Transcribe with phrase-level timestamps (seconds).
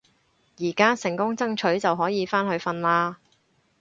[0.57, 3.19] 而家成功爭取就可以返去瞓啦